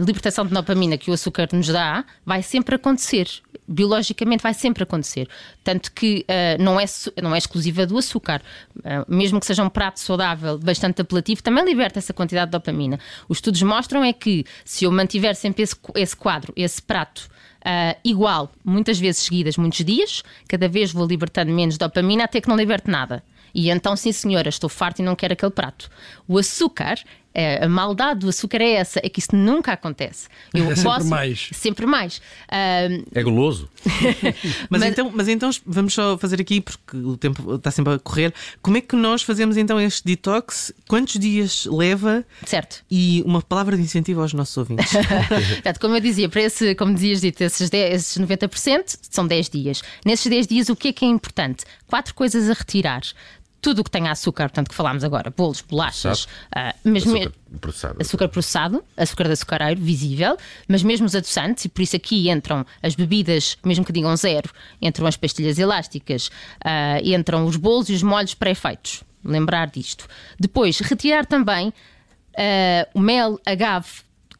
libertação 0.05 0.45
de 0.45 0.53
dopamina 0.53 0.95
que 0.95 1.09
o 1.09 1.13
açúcar 1.15 1.49
nos 1.53 1.67
dá 1.67 2.05
vai 2.23 2.43
sempre 2.43 2.75
acontecer. 2.75 3.27
Biologicamente 3.67 4.43
vai 4.43 4.53
sempre 4.53 4.83
acontecer. 4.83 5.27
Tanto 5.63 5.91
que 5.91 6.25
ah, 6.27 6.57
não, 6.59 6.79
é, 6.79 6.85
não 7.21 7.33
é 7.33 7.37
exclusiva 7.37 7.85
do 7.85 7.97
açúcar. 7.97 8.41
Ah, 8.83 9.05
mesmo 9.07 9.39
que 9.39 9.45
seja 9.45 9.63
um 9.63 9.69
prato 9.69 9.99
saudável, 9.99 10.57
bastante 10.57 11.01
apelativo, 11.01 11.41
também 11.41 11.65
liberta 11.65 11.99
essa 11.99 12.13
quantidade 12.13 12.47
de 12.47 12.51
dopamina. 12.51 12.99
Os 13.27 13.37
estudos 13.37 13.61
mostram 13.61 14.03
é 14.03 14.13
que 14.13 14.45
se 14.63 14.85
eu 14.85 14.91
mantiver 14.91 15.35
sempre 15.35 15.63
esse, 15.63 15.75
esse 15.95 16.15
quadro, 16.15 16.53
esse 16.55 16.81
prato, 16.81 17.29
ah, 17.63 17.95
igual, 18.03 18.51
muitas 18.63 18.99
vezes 18.99 19.23
seguidas, 19.23 19.57
muitos 19.57 19.83
dias, 19.83 20.23
cada 20.47 20.69
vez 20.69 20.91
vou 20.91 21.07
libertando 21.07 21.51
menos 21.51 21.77
dopamina 21.77 22.25
até 22.25 22.39
que 22.39 22.47
não 22.47 22.55
liberte 22.55 22.89
nada. 22.89 23.23
E 23.55 23.69
então, 23.69 23.95
sim, 23.95 24.11
senhora, 24.11 24.49
estou 24.49 24.69
farto 24.69 24.99
e 24.99 25.05
não 25.05 25.15
quero 25.15 25.33
aquele 25.33 25.51
prato. 25.51 25.89
O 26.27 26.37
açúcar, 26.37 26.99
a 27.63 27.67
maldade 27.69 28.21
do 28.21 28.29
açúcar 28.29 28.61
é 28.61 28.71
essa, 28.73 28.99
é 29.03 29.09
que 29.09 29.19
isso 29.19 29.35
nunca 29.35 29.73
acontece. 29.73 30.27
Eu 30.53 30.71
É 30.71 30.75
sempre 30.75 31.03
mais. 31.05 31.49
Sempre 31.53 31.85
mais. 31.85 32.21
Ah, 32.49 32.87
É 33.13 33.21
goloso? 33.23 33.69
Mas, 34.69 34.81
Mas- 34.81 34.83
Então, 34.91 35.11
mas 35.13 35.27
então 35.27 35.49
vamos 35.65 35.93
só 35.93 36.17
fazer 36.17 36.39
aqui, 36.41 36.61
porque 36.61 36.97
o 36.97 37.17
tempo 37.17 37.55
está 37.55 37.71
sempre 37.71 37.93
a 37.93 37.99
correr. 37.99 38.33
Como 38.61 38.77
é 38.77 38.81
que 38.81 38.95
nós 38.95 39.21
fazemos 39.23 39.57
então 39.57 39.79
este 39.79 40.03
detox? 40.05 40.73
Quantos 40.87 41.19
dias 41.19 41.65
leva? 41.65 42.23
certo. 42.45 42.83
E 42.89 43.21
uma 43.25 43.41
palavra 43.41 43.75
de 43.75 43.83
incentivo 43.83 44.21
aos 44.21 44.33
nossos 44.33 44.55
ouvintes. 44.57 44.91
Portanto, 45.53 45.79
como 45.79 45.95
eu 45.95 45.99
dizia, 45.99 46.29
para 46.29 46.41
esse, 46.41 46.75
como 46.75 46.93
dizias 46.93 47.21
dito, 47.21 47.41
esses, 47.41 47.69
10, 47.69 47.95
esses 47.95 48.17
90% 48.17 48.97
são 49.09 49.27
10 49.27 49.49
dias. 49.49 49.81
Nesses 50.05 50.27
10 50.27 50.47
dias, 50.47 50.69
o 50.69 50.75
que 50.75 50.89
é 50.89 50.93
que 50.93 51.05
é 51.05 51.07
importante? 51.07 51.65
Quatro 51.87 52.13
coisas 52.13 52.49
a 52.49 52.53
retirar. 52.53 53.01
Tudo 53.65 53.79
o 53.79 53.83
que 53.83 53.89
tenha 53.89 54.11
açúcar, 54.11 54.43
portanto, 54.43 54.69
que 54.69 54.75
falámos 54.75 55.03
agora, 55.03 55.33
bolos, 55.35 55.59
bolachas, 55.61 56.27
ah, 56.55 56.75
mas 56.83 57.03
me- 57.03 57.21
Açúcar 57.21 57.31
processado. 57.59 57.95
açúcar 57.99 58.27
processado, 58.29 58.83
açúcar 58.95 59.23
de 59.25 59.31
açucareiro, 59.33 59.81
visível, 59.81 60.37
mas 60.67 60.83
mesmo 60.83 61.07
os 61.07 61.15
adoçantes, 61.15 61.65
e 61.65 61.69
por 61.69 61.81
isso 61.81 61.95
aqui 61.95 62.29
entram 62.29 62.63
as 62.83 62.93
bebidas, 62.93 63.57
mesmo 63.65 63.83
que 63.83 63.91
digam 63.91 64.15
zero, 64.15 64.51
entram 64.79 65.07
as 65.07 65.17
pastilhas 65.17 65.57
elásticas, 65.57 66.29
ah, 66.63 66.99
entram 67.03 67.43
os 67.47 67.55
bolos 67.55 67.89
e 67.89 67.93
os 67.93 68.03
molhos 68.03 68.35
pré-feitos. 68.35 69.03
Lembrar 69.23 69.65
disto. 69.71 70.07
Depois, 70.39 70.77
retirar 70.81 71.25
também 71.25 71.69
uh, 71.69 71.73
o 72.93 72.99
mel, 72.99 73.39
agave, 73.43 73.87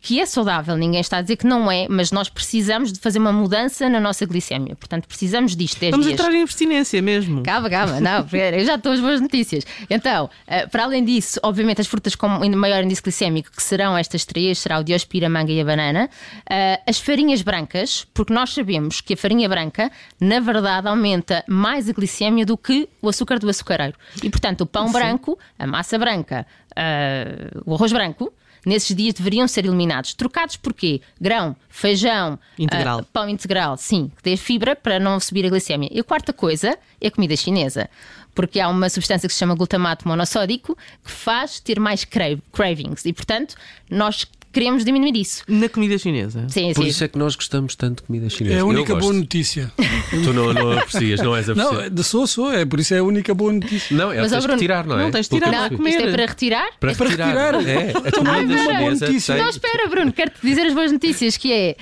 que 0.06 0.22
é 0.22 0.26
saudável, 0.28 0.78
ninguém 0.78 1.02
está 1.02 1.18
a 1.18 1.22
dizer 1.24 1.36
que 1.36 1.48
não 1.48 1.72
é, 1.72 1.88
mas 1.90 2.12
nós 2.12 2.30
precisamos 2.30 2.94
de 2.94 3.00
fazer 3.00 3.18
uma 3.18 3.34
mudança 3.34 3.90
na 3.90 4.00
nossa 4.00 4.24
glicemia. 4.24 4.76
Portanto, 4.76 5.08
precisamos 5.08 5.56
disto 5.56 5.80
10 5.80 5.90
Vamos 5.90 6.06
dias. 6.06 6.20
entrar 6.20 6.32
em 6.32 6.44
abstinência 6.44 7.02
mesmo. 7.02 7.42
Calma, 7.42 7.68
calma, 7.72 8.00
não, 8.00 8.20
eu 8.32 8.64
já 8.64 8.76
estou 8.76 8.92
as 8.92 9.00
boas 9.00 9.20
notícias. 9.20 9.66
Então, 9.90 10.26
uh, 10.26 10.70
para 10.70 10.84
além 10.84 11.04
disso, 11.04 11.40
obviamente 11.42 11.82
as 11.82 11.88
frutas 11.88 12.14
com 12.14 12.28
maior 12.56 12.84
índice 12.84 13.02
glicémico, 13.02 13.50
que 13.50 13.64
serão 13.64 13.98
estas 13.98 14.26
três, 14.26 14.60
será 14.60 14.78
o 14.80 14.84
diospira, 14.84 15.26
a 15.26 15.30
manga 15.30 15.52
e 15.52 15.60
a 15.60 15.66
banana, 15.66 16.08
uh, 16.08 16.84
as 16.86 17.00
farinhas 17.00 17.42
brancas, 17.42 18.06
porque 18.14 18.32
nós 18.32 18.54
sabemos 18.54 19.02
que 19.02 19.16
a 19.16 19.18
farinha 19.18 19.50
branca, 19.50 19.92
na 20.22 20.40
verdade, 20.40 20.88
aumenta 20.88 21.44
mais 21.48 21.90
a 21.90 21.94
glicemia 21.94 22.46
do 22.46 22.56
que 22.56 22.88
o 23.02 23.10
açúcar 23.10 23.40
do 23.40 23.50
açucareiro. 23.50 23.98
E, 24.22 24.30
portanto, 24.30 24.62
o 24.62 24.66
pão 24.68 24.86
Sim. 24.86 24.94
branco, 24.94 25.40
a 25.58 25.66
massa 25.66 25.98
branca, 25.98 26.46
uh, 26.74 27.64
o 27.66 27.74
arroz 27.74 27.92
branco, 27.92 28.32
nesses 28.66 28.96
dias 28.96 29.14
deveriam 29.14 29.48
ser 29.48 29.66
eliminados. 29.66 30.14
Trocados 30.14 30.58
por 30.58 30.74
quê? 30.74 31.02
Grão, 31.20 31.56
feijão, 31.70 32.40
integral. 32.58 33.00
Uh, 33.00 33.06
pão 33.06 33.30
integral, 33.30 33.78
sim, 33.78 34.12
que 34.18 34.24
dê 34.24 34.38
fibra 34.38 34.76
para 34.76 35.00
não 35.00 35.20
subir 35.20 35.46
a 35.46 35.50
glicemia. 35.50 35.90
E 35.92 36.00
a 36.00 36.04
quarta 36.04 36.34
coisa 36.34 36.78
é 37.00 37.08
a 37.08 37.12
comida 37.12 37.36
chinesa. 37.36 37.90
Porque 38.34 38.60
há 38.60 38.68
uma 38.68 38.90
substância 38.90 39.28
que 39.28 39.34
se 39.34 39.40
chama 39.40 39.56
glutamato 39.56 40.08
monossódico 40.08 40.78
que 41.04 41.12
faz 41.12 41.60
ter 41.60 41.80
mais 41.80 42.04
cravings. 42.04 43.06
E, 43.06 43.14
portanto, 43.14 43.56
nós 43.90 44.28
queremos 44.56 44.86
diminuir 44.86 45.18
isso. 45.18 45.44
Na 45.50 45.68
comida 45.68 45.98
chinesa? 45.98 46.48
Sim, 46.48 46.74
Por 46.74 46.84
sim. 46.84 46.90
isso 46.90 47.04
é 47.04 47.10
que 47.10 47.18
nós 47.18 47.36
gostamos 47.36 47.76
tanto 47.76 47.98
de 47.98 48.04
comida 48.04 48.30
chinesa. 48.30 48.56
É 48.56 48.60
a 48.62 48.66
única 48.66 48.96
boa 48.96 49.12
notícia. 49.12 49.70
tu 50.24 50.32
não, 50.32 50.54
não 50.54 50.72
aprecias, 50.72 51.20
não 51.20 51.36
és 51.36 51.50
apreciar. 51.50 51.92
Não, 51.92 52.04
sou, 52.04 52.26
sou, 52.26 52.54
é 52.54 52.66
por 52.66 52.80
isso 52.80 52.94
é 52.94 53.00
a 53.00 53.04
única 53.04 53.34
boa 53.34 53.52
notícia. 53.52 53.96
Não, 53.96 54.14
é 54.14 54.22
Mas, 54.22 54.32
tens 54.32 54.44
Bruno, 54.44 54.54
retirar, 54.54 54.88
não 54.88 54.98
é? 54.98 55.04
Não, 55.04 55.12
tens 55.12 55.28
de 55.28 55.36
tirar 55.36 55.52
não, 55.52 55.68
para 55.68 55.76
comer. 55.76 55.90
Isto 55.90 56.04
é 56.04 56.12
para 56.12 56.26
retirar? 56.26 56.70
Para, 56.80 56.92
é 56.92 56.96
para 56.96 57.10
retirar. 57.10 57.56
retirar. 57.58 57.70
É, 57.70 57.90
a 57.90 58.12
comida 58.12 58.58
chinesa 58.58 59.34
tem... 59.34 59.44
Não, 59.44 59.50
espera, 59.50 59.90
Bruno, 59.90 60.14
quero-te 60.14 60.38
dizer 60.42 60.68
as 60.68 60.74
boas 60.74 60.92
notícias, 60.92 61.36
que 61.36 61.52
é, 61.52 61.76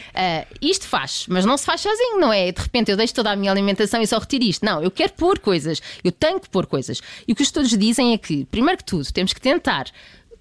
uh, 0.50 0.58
isto 0.60 0.88
faz, 0.88 1.26
mas 1.30 1.46
não 1.46 1.56
se 1.56 1.66
faz 1.66 1.82
sozinho, 1.82 2.20
não 2.20 2.34
é? 2.34 2.52
De 2.52 2.60
repente 2.60 2.90
eu 2.90 2.98
deixo 2.98 3.14
toda 3.14 3.30
a 3.30 3.36
minha 3.36 3.52
alimentação 3.52 4.02
e 4.02 4.08
só 4.08 4.18
retiro 4.18 4.46
isto. 4.46 4.66
Não, 4.66 4.82
eu 4.82 4.90
quero 4.90 5.14
pôr 5.14 5.38
coisas, 5.38 5.80
eu 6.04 6.12
tenho 6.12 6.40
que 6.40 6.50
pôr 6.50 6.66
coisas. 6.66 7.02
E 7.28 7.34
o 7.34 7.36
que 7.36 7.44
os 7.44 7.52
todos 7.52 7.70
dizem 7.78 8.14
é 8.14 8.18
que, 8.18 8.46
primeiro 8.46 8.80
que 8.80 8.86
tudo, 8.86 9.06
temos 9.14 9.32
que 9.32 9.40
tentar 9.40 9.86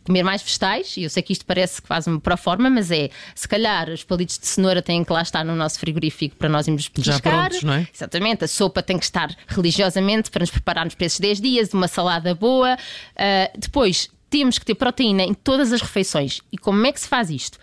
comer 0.04 0.22
mais 0.22 0.42
vegetais, 0.42 0.96
e 0.96 1.04
eu 1.04 1.10
sei 1.10 1.22
que 1.22 1.32
isto 1.32 1.44
parece 1.44 1.80
que 1.80 1.88
faz 1.88 2.06
uma 2.06 2.20
forma, 2.36 2.68
mas 2.68 2.90
é 2.90 3.10
se 3.34 3.46
calhar 3.46 3.88
os 3.90 4.04
palitos 4.04 4.38
de 4.38 4.46
cenoura 4.46 4.82
têm 4.82 5.04
que 5.04 5.12
lá 5.12 5.22
estar 5.22 5.44
no 5.44 5.54
nosso 5.54 5.78
frigorífico 5.78 6.36
para 6.36 6.48
nós 6.48 6.66
irmos 6.66 6.88
pescar. 6.88 7.14
Já 7.14 7.20
prontos, 7.20 7.62
não 7.62 7.74
é? 7.74 7.88
Exatamente, 7.92 8.44
a 8.44 8.48
sopa 8.48 8.82
tem 8.82 8.98
que 8.98 9.04
estar 9.04 9.34
religiosamente 9.46 10.30
para 10.30 10.40
nos 10.40 10.50
prepararmos 10.50 10.94
para 10.94 11.06
esses 11.06 11.20
10 11.20 11.40
dias, 11.40 11.74
uma 11.74 11.88
salada 11.88 12.34
boa. 12.34 12.74
Uh, 12.74 13.58
depois, 13.58 14.10
temos 14.28 14.58
que 14.58 14.64
ter 14.64 14.74
proteína 14.74 15.22
em 15.22 15.34
todas 15.34 15.72
as 15.72 15.80
refeições. 15.80 16.40
E 16.50 16.58
como 16.58 16.86
é 16.86 16.92
que 16.92 17.00
se 17.00 17.08
faz 17.08 17.30
isto? 17.30 17.58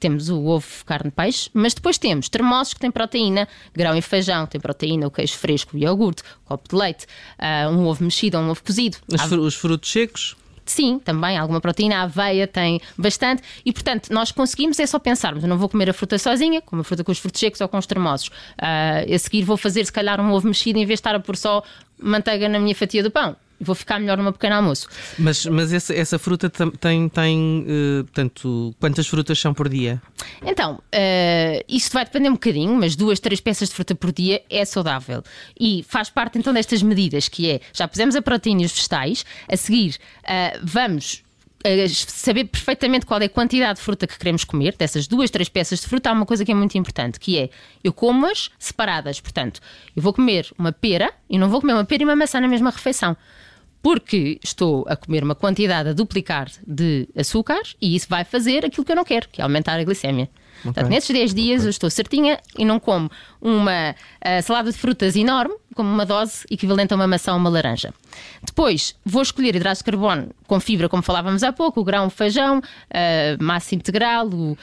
temos 0.00 0.30
o 0.30 0.46
ovo, 0.46 0.66
carne, 0.86 1.10
peixe, 1.10 1.50
mas 1.52 1.74
depois 1.74 1.98
temos 1.98 2.28
termossos 2.30 2.72
que 2.72 2.80
têm 2.80 2.90
proteína, 2.90 3.46
grão 3.74 3.94
e 3.94 4.00
feijão, 4.00 4.46
tem 4.46 4.58
proteína, 4.58 5.06
o 5.06 5.10
queijo 5.10 5.34
fresco, 5.34 5.76
o 5.76 5.78
iogurte, 5.78 6.22
o 6.44 6.48
copo 6.48 6.68
de 6.70 6.74
leite, 6.74 7.06
uh, 7.38 7.70
um 7.70 7.86
ovo 7.86 8.02
mexido 8.02 8.38
ou 8.38 8.44
um 8.44 8.48
ovo 8.48 8.64
cozido. 8.64 8.96
Os, 9.12 9.20
frutos 9.54 9.92
secos? 9.92 10.36
Sim, 10.70 11.00
também 11.00 11.36
alguma 11.36 11.60
proteína, 11.60 11.96
a 11.96 12.02
aveia 12.02 12.46
tem 12.46 12.80
bastante 12.96 13.42
e, 13.66 13.72
portanto, 13.72 14.08
nós 14.12 14.30
conseguimos 14.30 14.78
é 14.78 14.86
só 14.86 15.00
pensarmos: 15.00 15.42
eu 15.42 15.48
não 15.48 15.58
vou 15.58 15.68
comer 15.68 15.90
a 15.90 15.92
fruta 15.92 16.16
sozinha, 16.16 16.62
como 16.62 16.82
a 16.82 16.84
fruta 16.84 17.02
com 17.02 17.10
os 17.10 17.18
frutos 17.18 17.40
secos 17.40 17.60
ou 17.60 17.66
com 17.66 17.76
os 17.76 17.86
termosos. 17.86 18.28
Uh, 18.28 19.12
a 19.12 19.18
seguir 19.18 19.42
vou 19.42 19.56
fazer, 19.56 19.84
se 19.84 19.92
calhar, 19.92 20.20
um 20.20 20.30
ovo 20.30 20.46
mexido 20.46 20.78
em 20.78 20.86
vez 20.86 20.98
de 20.98 21.00
estar 21.00 21.16
a 21.16 21.18
pôr 21.18 21.36
só 21.36 21.64
manteiga 22.00 22.48
na 22.48 22.60
minha 22.60 22.74
fatia 22.74 23.02
do 23.02 23.10
pão 23.10 23.34
vou 23.60 23.74
ficar 23.74 23.98
melhor 23.98 24.16
numa 24.16 24.32
pequeno 24.32 24.56
almoço. 24.56 24.88
Mas, 25.18 25.44
mas 25.46 25.72
essa, 25.72 25.94
essa 25.94 26.18
fruta 26.18 26.48
tem, 26.48 27.08
tem 27.08 27.66
uh, 27.68 28.04
portanto, 28.04 28.74
quantas 28.80 29.06
frutas 29.06 29.38
são 29.38 29.52
por 29.52 29.68
dia? 29.68 30.00
Então, 30.44 30.74
uh, 30.76 31.64
isto 31.68 31.92
vai 31.92 32.04
depender 32.04 32.30
um 32.30 32.34
bocadinho, 32.34 32.74
mas 32.74 32.96
duas, 32.96 33.20
três 33.20 33.40
peças 33.40 33.68
de 33.68 33.74
fruta 33.74 33.94
por 33.94 34.12
dia 34.12 34.42
é 34.48 34.64
saudável. 34.64 35.22
E 35.58 35.84
faz 35.88 36.08
parte 36.08 36.38
então 36.38 36.52
destas 36.52 36.82
medidas, 36.82 37.28
que 37.28 37.50
é, 37.50 37.60
já 37.72 37.86
pusemos 37.86 38.16
a 38.16 38.22
proteína 38.22 38.62
e 38.62 38.64
os 38.64 38.72
vegetais, 38.72 39.24
a 39.48 39.56
seguir 39.56 39.96
uh, 40.24 40.60
vamos 40.62 41.22
saber 41.94 42.44
perfeitamente 42.44 43.04
qual 43.04 43.20
é 43.20 43.26
a 43.26 43.28
quantidade 43.28 43.78
de 43.78 43.84
fruta 43.84 44.06
que 44.06 44.18
queremos 44.18 44.44
comer, 44.44 44.74
dessas 44.76 45.06
duas, 45.06 45.30
três 45.30 45.48
peças 45.48 45.80
de 45.80 45.86
fruta, 45.86 46.08
há 46.08 46.12
uma 46.12 46.24
coisa 46.24 46.44
que 46.44 46.50
é 46.50 46.54
muito 46.54 46.76
importante, 46.78 47.20
que 47.20 47.38
é 47.38 47.50
eu 47.84 47.92
como-as 47.92 48.50
separadas. 48.58 49.20
Portanto, 49.20 49.60
eu 49.94 50.02
vou 50.02 50.12
comer 50.12 50.50
uma 50.58 50.72
pera 50.72 51.12
e 51.28 51.38
não 51.38 51.50
vou 51.50 51.60
comer 51.60 51.74
uma 51.74 51.84
pera 51.84 52.02
e 52.02 52.06
uma 52.06 52.16
maçã 52.16 52.40
na 52.40 52.48
mesma 52.48 52.70
refeição 52.70 53.16
porque 53.82 54.38
estou 54.42 54.84
a 54.88 54.96
comer 54.96 55.24
uma 55.24 55.34
quantidade 55.34 55.88
a 55.88 55.92
duplicar 55.92 56.50
de 56.66 57.08
açúcar 57.16 57.62
e 57.80 57.96
isso 57.96 58.06
vai 58.08 58.24
fazer 58.24 58.64
aquilo 58.64 58.84
que 58.84 58.92
eu 58.92 58.96
não 58.96 59.04
quero, 59.04 59.28
que 59.28 59.40
é 59.40 59.44
aumentar 59.44 59.78
a 59.78 59.84
glicemia. 59.84 60.28
Okay. 60.60 60.72
Portanto, 60.72 60.90
nesses 60.90 61.10
10 61.10 61.34
dias 61.34 61.60
okay. 61.60 61.68
eu 61.68 61.70
estou 61.70 61.90
certinha 61.90 62.38
e 62.58 62.64
não 62.64 62.78
como 62.78 63.10
uma 63.40 63.92
uh, 63.92 64.42
salada 64.42 64.70
de 64.70 64.76
frutas 64.76 65.16
enorme, 65.16 65.54
como 65.74 65.90
uma 65.90 66.04
dose 66.04 66.44
equivalente 66.50 66.92
a 66.92 66.96
uma 66.96 67.06
maçã 67.06 67.32
ou 67.32 67.38
uma 67.38 67.48
laranja. 67.48 67.94
Depois 68.42 68.94
vou 69.04 69.22
escolher 69.22 69.56
hidratos 69.56 69.78
de 69.78 69.84
carbono 69.84 70.30
com 70.46 70.60
fibra, 70.60 70.88
como 70.88 71.02
falávamos 71.02 71.42
há 71.42 71.52
pouco, 71.52 71.80
o 71.80 71.84
grão, 71.84 72.06
o 72.06 72.10
feijão, 72.10 72.58
uh, 72.58 73.42
massa 73.42 73.74
integral, 73.74 74.26
o, 74.26 74.52
uh, 74.52 74.58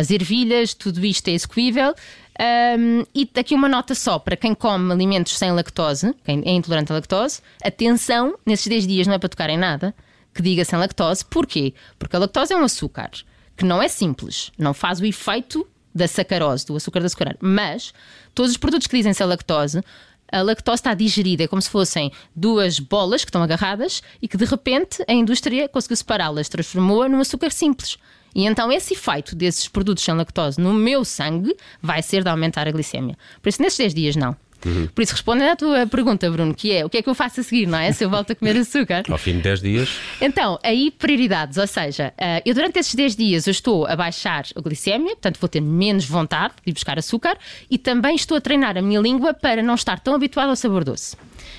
as 0.00 0.10
ervilhas, 0.10 0.74
tudo 0.74 1.04
isto 1.04 1.28
é 1.28 1.32
execuível. 1.32 1.94
Um, 2.38 3.04
e 3.14 3.30
aqui 3.38 3.54
uma 3.54 3.68
nota 3.68 3.94
só 3.94 4.18
para 4.18 4.36
quem 4.36 4.54
come 4.54 4.92
alimentos 4.92 5.38
sem 5.38 5.52
lactose, 5.52 6.14
quem 6.22 6.42
é 6.44 6.50
intolerante 6.50 6.92
à 6.92 6.96
lactose, 6.96 7.40
atenção, 7.64 8.38
nesses 8.44 8.66
10 8.66 8.86
dias 8.86 9.06
não 9.06 9.14
é 9.14 9.18
para 9.18 9.28
tocar 9.28 9.48
em 9.48 9.56
nada 9.56 9.94
que 10.34 10.42
diga 10.42 10.64
sem 10.64 10.78
lactose. 10.78 11.24
Porquê? 11.24 11.72
Porque 11.98 12.14
a 12.14 12.18
lactose 12.18 12.52
é 12.52 12.56
um 12.56 12.64
açúcar 12.64 13.10
que 13.56 13.64
não 13.64 13.82
é 13.82 13.88
simples, 13.88 14.52
não 14.58 14.74
faz 14.74 15.00
o 15.00 15.06
efeito 15.06 15.66
da 15.94 16.06
sacarose, 16.06 16.66
do 16.66 16.76
açúcar 16.76 17.00
de 17.00 17.06
açucarar, 17.06 17.36
mas 17.40 17.94
todos 18.34 18.50
os 18.50 18.58
produtos 18.58 18.86
que 18.86 18.96
dizem 18.96 19.14
sem 19.14 19.26
lactose 19.26 19.82
a 20.30 20.42
lactose 20.42 20.80
está 20.80 20.92
digerida, 20.92 21.44
é 21.44 21.46
como 21.46 21.62
se 21.62 21.70
fossem 21.70 22.10
duas 22.34 22.78
bolas 22.78 23.24
que 23.24 23.30
estão 23.30 23.42
agarradas 23.42 24.02
e 24.20 24.28
que 24.28 24.36
de 24.36 24.44
repente 24.44 25.02
a 25.06 25.12
indústria 25.12 25.68
conseguiu 25.68 25.96
separá-las, 25.96 26.48
transformou-a 26.48 27.08
num 27.08 27.20
açúcar 27.20 27.50
simples. 27.50 27.96
E 28.36 28.44
então 28.44 28.70
esse 28.70 28.92
efeito 28.92 29.34
desses 29.34 29.66
produtos 29.66 30.04
sem 30.04 30.14
lactose 30.14 30.60
no 30.60 30.74
meu 30.74 31.06
sangue 31.06 31.56
vai 31.80 32.02
ser 32.02 32.22
de 32.22 32.28
aumentar 32.28 32.68
a 32.68 32.70
glicemia. 32.70 33.16
Por 33.40 33.48
isso, 33.48 33.62
nesses 33.62 33.78
10 33.78 33.94
dias, 33.94 34.16
não. 34.16 34.36
Uhum. 34.62 34.88
Por 34.94 35.00
isso, 35.00 35.12
respondendo 35.12 35.48
à 35.48 35.56
tua 35.56 35.86
pergunta, 35.86 36.30
Bruno, 36.30 36.54
que 36.54 36.70
é 36.70 36.84
o 36.84 36.90
que 36.90 36.98
é 36.98 37.02
que 37.02 37.08
eu 37.08 37.14
faço 37.14 37.40
a 37.40 37.42
seguir, 37.42 37.66
não 37.66 37.78
é? 37.78 37.92
Se 37.92 38.04
eu 38.04 38.10
volto 38.10 38.32
a 38.32 38.34
comer 38.34 38.58
açúcar. 38.58 39.04
Ao 39.08 39.16
fim 39.16 39.36
de 39.36 39.42
10 39.42 39.60
dias. 39.62 39.88
Então, 40.20 40.58
aí 40.62 40.90
prioridades, 40.90 41.56
ou 41.56 41.66
seja, 41.66 42.12
uh, 42.18 42.42
eu 42.44 42.54
durante 42.54 42.78
esses 42.78 42.94
10 42.94 43.16
dias 43.16 43.46
eu 43.46 43.52
estou 43.52 43.86
a 43.86 43.96
baixar 43.96 44.44
a 44.54 44.60
glicemia, 44.60 45.12
portanto 45.12 45.38
vou 45.40 45.48
ter 45.48 45.62
menos 45.62 46.04
vontade 46.04 46.54
de 46.62 46.70
ir 46.70 46.74
buscar 46.74 46.98
açúcar 46.98 47.38
e 47.70 47.78
também 47.78 48.16
estou 48.16 48.36
a 48.36 48.40
treinar 48.40 48.76
a 48.76 48.82
minha 48.82 49.00
língua 49.00 49.32
para 49.32 49.62
não 49.62 49.74
estar 49.74 49.98
tão 49.98 50.14
habituado 50.14 50.50
ao 50.50 50.56
sabor 50.56 50.84
doce. 50.84 51.16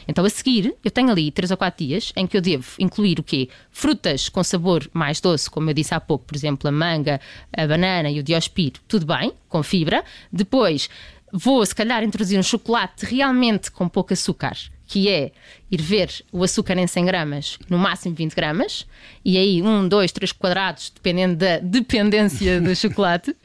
Então, 0.08 0.24
a 0.24 0.30
seguir, 0.30 0.74
eu 0.84 0.92
tenho 0.92 1.10
ali 1.10 1.32
3 1.32 1.52
ou 1.52 1.58
4 1.58 1.86
dias 1.86 2.14
em 2.16 2.26
que 2.26 2.38
eu 2.38 2.42
devo 2.42 2.68
incluir 2.80 3.20
o 3.20 3.24
quê? 3.24 3.50
Frutas 3.72 4.30
com 4.30 4.44
sabor 4.44 4.90
mais 4.94 5.20
doce, 5.20 5.50
como 5.50 5.70
eu 5.70 5.74
disse 5.74 5.94
há 5.94 6.00
pouco, 6.00 6.26
por 6.26 6.36
exemplo, 6.36 6.68
a 6.68 6.72
manga, 6.72 7.20
a 7.56 7.68
banana 7.68 8.10
e 8.10 8.20
o 8.20 8.24
diospiro, 8.24 8.80
tudo 8.88 9.06
bem, 9.06 9.34
com 9.50 9.62
fibra. 9.62 10.04
Depois, 10.32 10.90
vou, 11.32 11.66
se 11.66 11.76
calhar, 11.76 12.04
introduzir 12.04 12.40
um 12.40 12.44
chocolate 12.44 13.06
realmente 13.06 13.72
com 13.72 13.88
pouco 13.90 14.14
açúcar, 14.14 14.56
que 14.86 15.10
é 15.10 15.32
ir 15.70 15.82
ver 15.82 16.10
o 16.32 16.44
açúcar 16.44 16.78
em 16.78 16.88
100 16.88 17.06
gramas, 17.06 17.60
no 17.70 17.78
máximo 17.78 18.16
20 18.16 18.34
gramas, 18.34 18.86
e 19.24 19.38
aí 19.38 19.62
um, 19.62 19.88
dois, 19.88 20.12
três 20.12 20.32
quadrados, 20.32 20.92
dependendo 20.94 21.36
da 21.36 21.60
dependência 21.60 22.62
do 22.62 22.74
chocolate, 22.76 23.36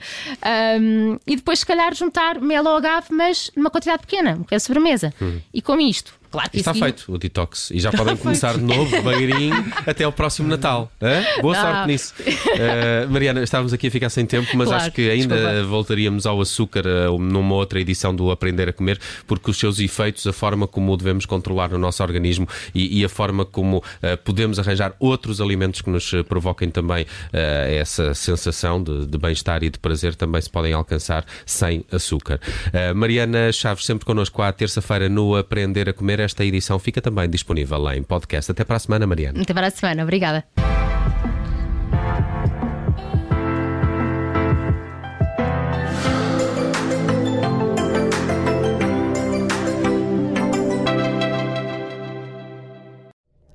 um, 0.81 1.19
e 1.27 1.37
depois, 1.37 1.61
se 1.61 1.67
calhar, 1.67 1.95
juntar 1.95 2.41
mel 2.41 2.65
ou 2.65 2.77
agave, 2.77 3.09
mas 3.11 3.51
numa 3.57 3.71
quantidade 3.71 4.03
pequena, 4.03 4.37
um 4.37 4.45
é 4.51 4.59
sobremesa. 4.59 5.13
Hum. 5.21 5.41
E 5.53 5.61
com 5.61 5.81
isto, 5.81 6.15
Claro 6.33 6.49
que 6.51 6.57
Está 6.57 6.73
feito 6.73 7.13
o 7.13 7.19
detox 7.19 7.71
e 7.71 7.79
já 7.79 7.93
podem 7.93 8.17
começar 8.17 8.55
de 8.57 8.63
novo, 8.65 8.91
devagarinho, 8.91 9.55
até 9.87 10.05
ao 10.05 10.13
próximo 10.13 10.49
Natal. 10.49 10.91
Hã? 11.01 11.23
Boa 11.43 11.55
Não. 11.55 11.61
sorte 11.61 11.87
nisso. 11.89 12.15
Uh, 12.19 13.11
Mariana, 13.11 13.43
estávamos 13.43 13.75
aqui 13.75 13.89
a 13.89 13.91
ficar 13.91 14.09
sem 14.09 14.25
tempo, 14.25 14.49
mas 14.57 14.69
claro, 14.69 14.83
acho 14.85 14.93
que 14.93 15.11
ainda 15.11 15.37
desculpa. 15.37 15.65
voltaríamos 15.65 16.25
ao 16.25 16.41
açúcar 16.41 16.85
uh, 16.87 17.19
numa 17.19 17.55
outra 17.55 17.79
edição 17.79 18.17
do 18.17 18.31
Aprender 18.31 18.67
a 18.67 18.73
Comer, 18.73 18.99
porque 19.27 19.51
os 19.51 19.59
seus 19.59 19.79
efeitos, 19.79 20.27
a 20.27 20.33
forma 20.33 20.67
como 20.67 20.91
o 20.91 20.97
devemos 20.97 21.27
controlar 21.27 21.69
no 21.69 21.79
nosso 21.79 22.03
organismo 22.03 22.12
e, 22.75 23.01
e 23.01 23.05
a 23.05 23.09
forma 23.09 23.45
como 23.45 23.79
uh, 23.79 23.83
podemos 24.25 24.59
arranjar 24.59 24.95
outros 24.99 25.41
alimentos 25.41 25.81
que 25.81 25.91
nos 25.91 26.11
provoquem 26.29 26.71
também 26.71 27.07
essa 27.33 28.15
sensação 28.15 28.83
de, 28.83 29.07
de 29.07 29.19
bem-estar 29.19 29.63
e 29.63 29.71
de 29.71 29.79
prazer 29.79 30.15
também 30.15 30.41
se 30.41 30.51
podem 30.51 30.73
alcançar 30.73 31.25
sem 31.47 31.85
açúcar. 31.91 32.41
Mariana 32.95 33.53
Chaves, 33.53 33.85
sempre 33.85 34.05
connosco 34.05 34.43
à 34.43 34.53
terça-feira 34.53 35.09
no 35.09 35.37
Aprender 35.37 35.89
a 35.89 35.93
Comer 35.93 36.21
esta 36.21 36.45
edição 36.45 36.79
fica 36.79 37.01
também 37.01 37.29
disponível 37.29 37.91
em 37.93 38.03
podcast. 38.03 38.51
Até 38.51 38.65
para 38.65 38.77
a 38.77 38.81
semana, 38.81 39.07
Mariana. 39.07 39.43
Até 39.43 39.55
para 39.55 39.67
a 39.67 39.71
semana, 39.71 40.03
obrigada. 40.03 40.72